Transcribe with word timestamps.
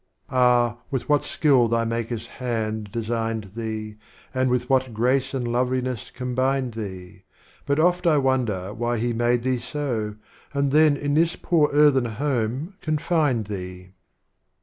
SXIII. 0.29 0.35
Ah, 0.35 0.77
with 0.89 1.07
what 1.07 1.23
Skill 1.23 1.67
Thy 1.67 1.85
Maker's 1.85 2.25
Hand 2.41 2.89
designed 2.91 3.51
Thee, 3.55 3.97
And 4.33 4.49
with 4.49 4.67
what 4.67 4.95
Grace 4.95 5.31
and 5.35 5.47
Lovliness 5.47 6.09
combined 6.11 6.71
Thee; 6.73 7.21
But 7.67 7.79
oft 7.79 8.07
I 8.07 8.17
wonder 8.17 8.73
why 8.73 8.97
he 8.97 9.13
made 9.13 9.43
thee 9.43 9.59
so, 9.59 10.15
And 10.55 10.71
then 10.71 10.97
in 10.97 11.13
this 11.13 11.35
poor 11.39 11.69
Earthen 11.71 12.05
Home 12.05 12.73
confined 12.81 13.45
Thee. 13.45 13.91